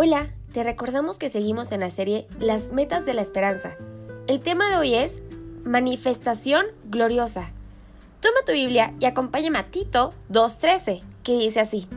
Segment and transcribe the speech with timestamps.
[0.00, 3.76] Hola, te recordamos que seguimos en la serie Las Metas de la Esperanza.
[4.28, 5.20] El tema de hoy es
[5.64, 7.50] Manifestación Gloriosa.
[8.20, 11.88] Toma tu Biblia y acompáñame a Tito 2.13, que dice así.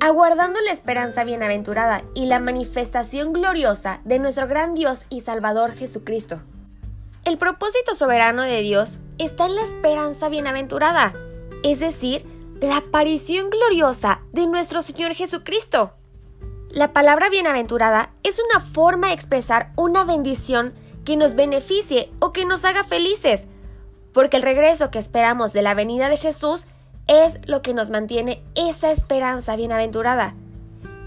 [0.00, 6.42] Aguardando la esperanza bienaventurada y la manifestación gloriosa de nuestro gran Dios y Salvador Jesucristo.
[7.24, 11.14] El propósito soberano de Dios está en la esperanza bienaventurada,
[11.62, 12.22] es decir,
[12.60, 15.94] la aparición gloriosa de nuestro Señor Jesucristo.
[16.70, 20.72] La palabra bienaventurada es una forma de expresar una bendición
[21.04, 23.48] que nos beneficie o que nos haga felices,
[24.12, 26.66] porque el regreso que esperamos de la venida de Jesús
[27.08, 30.36] es lo que nos mantiene esa esperanza bienaventurada.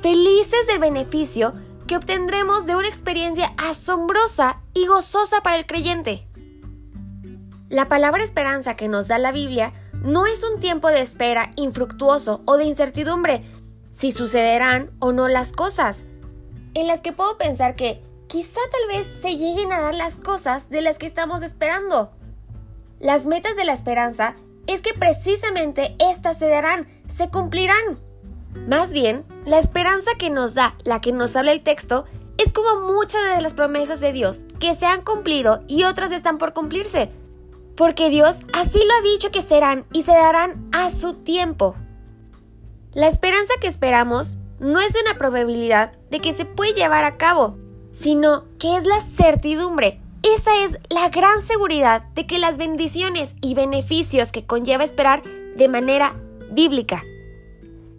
[0.00, 1.52] Felices del beneficio
[1.86, 6.26] que obtendremos de una experiencia asombrosa y gozosa para el creyente.
[7.68, 12.40] La palabra esperanza que nos da la Biblia no es un tiempo de espera infructuoso
[12.46, 13.44] o de incertidumbre,
[13.92, 16.04] si sucederán o no las cosas,
[16.74, 20.70] en las que puedo pensar que quizá tal vez se lleguen a dar las cosas
[20.70, 22.12] de las que estamos esperando.
[23.00, 24.34] Las metas de la esperanza
[24.66, 27.98] es que precisamente éstas se darán, se cumplirán.
[28.68, 32.04] Más bien, la esperanza que nos da, la que nos habla el texto,
[32.38, 36.38] es como muchas de las promesas de Dios que se han cumplido y otras están
[36.38, 37.10] por cumplirse,
[37.76, 41.76] porque Dios así lo ha dicho que serán y se darán a su tiempo.
[42.92, 47.56] La esperanza que esperamos no es una probabilidad de que se puede llevar a cabo,
[47.92, 50.00] sino que es la certidumbre.
[50.22, 55.68] Esa es la gran seguridad de que las bendiciones y beneficios que conlleva esperar de
[55.68, 56.16] manera
[56.50, 57.04] bíblica.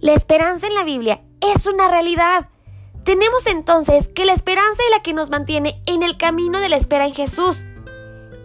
[0.02, 2.50] La esperanza en la Biblia es una realidad.
[3.06, 6.76] Tenemos entonces que la esperanza es la que nos mantiene en el camino de la
[6.76, 7.66] espera en Jesús.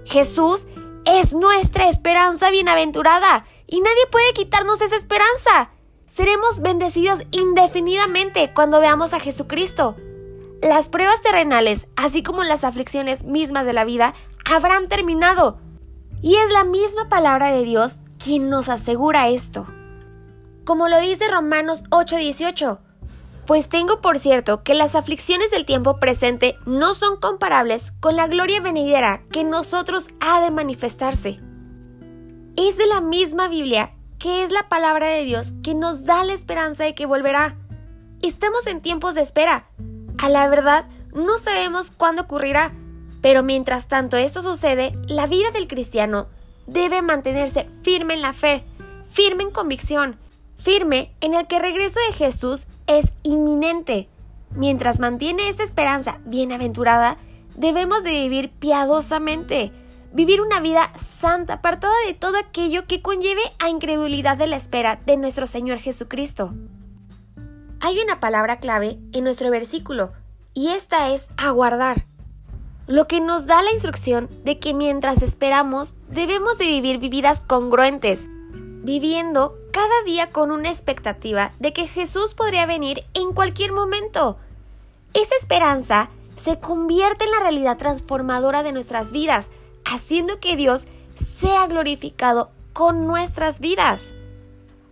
[0.04, 0.66] Jesús
[1.04, 5.70] es nuestra esperanza bienaventurada y nadie puede quitarnos esa esperanza.
[6.16, 9.97] Seremos bendecidos indefinidamente cuando veamos a Jesucristo.
[10.62, 14.15] Las pruebas terrenales, así como las aflicciones mismas de la vida,
[14.50, 15.59] habrán terminado.
[16.22, 19.66] Y es la misma palabra de Dios quien nos asegura esto.
[20.65, 22.78] Como lo dice Romanos 8:18,
[23.44, 28.27] pues tengo por cierto que las aflicciones del tiempo presente no son comparables con la
[28.27, 31.41] gloria venidera que en nosotros ha de manifestarse.
[32.56, 36.32] Es de la misma Biblia que es la palabra de Dios que nos da la
[36.32, 37.56] esperanza de que volverá.
[38.22, 39.66] Estamos en tiempos de espera.
[40.19, 42.72] A la verdad, no sabemos cuándo ocurrirá,
[43.21, 46.28] pero mientras tanto esto sucede, la vida del cristiano
[46.66, 48.65] debe mantenerse firme en la fe,
[49.10, 50.16] firme en convicción,
[50.59, 54.09] firme en el que el regreso de Jesús es inminente.
[54.54, 57.19] Mientras mantiene esta esperanza bienaventurada,
[57.56, 59.72] debemos de vivir piadosamente,
[60.16, 64.99] vivir una vida santa, apartada de todo aquello que conlleve a incredulidad de la espera
[65.04, 66.54] de nuestro Señor Jesucristo.
[67.81, 70.15] Hay una palabra clave en nuestro versículo,
[70.54, 72.06] y esta es aguardar,
[72.87, 78.28] lo que nos da la instrucción de que mientras esperamos debemos de vivir vividas congruentes,
[78.31, 84.38] viviendo cada día con una expectativa de que Jesús podría venir en cualquier momento.
[85.12, 86.09] Esa esperanza
[86.43, 89.50] se convierte en la realidad transformadora de nuestras vidas,
[89.86, 90.84] haciendo que Dios
[91.16, 94.12] sea glorificado con nuestras vidas.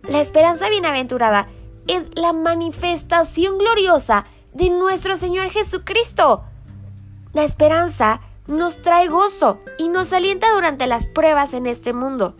[0.03, 1.47] La esperanza bienaventurada
[1.87, 6.43] es la manifestación gloriosa de nuestro Señor Jesucristo.
[7.33, 12.35] La esperanza nos trae gozo y nos alienta durante las pruebas en este mundo.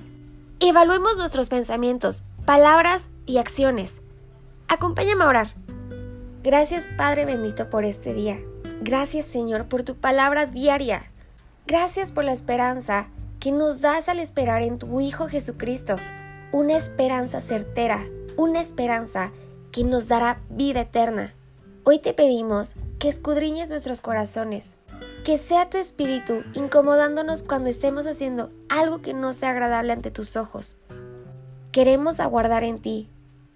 [0.60, 4.02] Evaluemos nuestros pensamientos, palabras y acciones.
[4.68, 5.56] Acompáñame a orar.
[6.44, 8.40] Gracias Padre bendito por este día.
[8.82, 11.12] Gracias Señor por tu palabra diaria.
[11.68, 13.08] Gracias por la esperanza
[13.40, 15.96] que nos das al esperar en tu Hijo Jesucristo.
[16.52, 18.06] Una esperanza certera,
[18.38, 19.32] una esperanza
[19.72, 21.34] que nos dará vida eterna.
[21.84, 24.78] Hoy te pedimos que escudriñes nuestros corazones,
[25.24, 30.38] que sea tu espíritu incomodándonos cuando estemos haciendo algo que no sea agradable ante tus
[30.38, 30.78] ojos.
[31.72, 33.10] Queremos aguardar en ti,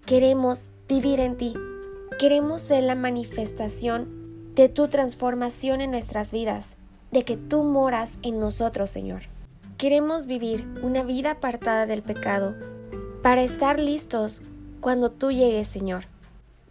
[0.04, 1.54] queremos vivir en ti,
[2.18, 6.76] queremos ser la manifestación de tu transformación en nuestras vidas
[7.10, 9.22] de que tú moras en nosotros, Señor.
[9.76, 12.54] Queremos vivir una vida apartada del pecado
[13.22, 14.42] para estar listos
[14.80, 16.04] cuando tú llegues, Señor.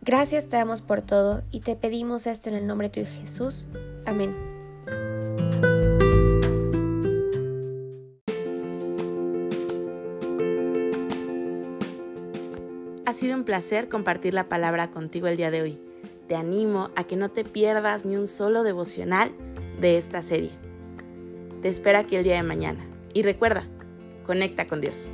[0.01, 3.67] Gracias te damos por todo y te pedimos esto en el nombre de tu Jesús.
[4.05, 4.35] Amén.
[13.05, 15.79] Ha sido un placer compartir la palabra contigo el día de hoy.
[16.27, 19.33] Te animo a que no te pierdas ni un solo devocional
[19.79, 20.51] de esta serie.
[21.61, 22.85] Te espero aquí el día de mañana.
[23.13, 23.67] Y recuerda,
[24.25, 25.09] conecta con Dios.